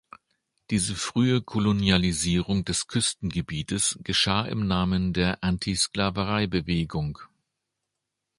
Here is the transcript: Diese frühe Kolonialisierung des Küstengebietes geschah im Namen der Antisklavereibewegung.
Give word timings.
Diese 0.71 0.95
frühe 0.95 1.43
Kolonialisierung 1.43 2.65
des 2.65 2.87
Küstengebietes 2.87 3.99
geschah 4.01 4.45
im 4.45 4.65
Namen 4.65 5.13
der 5.13 5.43
Antisklavereibewegung. 5.43 7.19